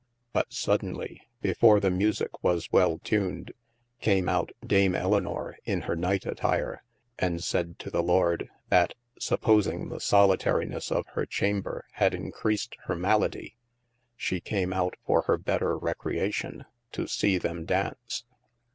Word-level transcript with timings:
But 0.33 0.51
sodemy, 0.51 1.21
before 1.43 1.79
the 1.79 1.91
musicke 1.91 2.41
was 2.43 2.71
well 2.71 2.97
tuned, 2.97 3.51
came 3.99 4.27
out 4.27 4.51
Dame 4.65 4.93
Elynor 4.95 5.53
in 5.63 5.81
hir 5.81 5.93
night 5.93 6.23
attyre, 6.23 6.79
and 7.19 7.43
said 7.43 7.77
to 7.77 7.91
the 7.91 8.01
Lord, 8.01 8.49
y4 8.71 8.93
(supposing 9.19 9.89
the 9.89 9.99
solitarinesse 9.99 10.91
of 10.91 11.05
hir 11.13 11.27
chamber 11.27 11.85
had 11.91 12.15
encreased 12.15 12.77
hir 12.87 12.95
maladie) 12.95 13.57
she 14.15 14.39
came 14.41 14.73
out 14.73 14.95
for 15.05 15.21
hir 15.27 15.37
better 15.37 15.77
recreatio 15.77 16.65
to 16.93 17.05
see 17.05 17.37
them 17.37 17.67
daunce. 17.67 18.23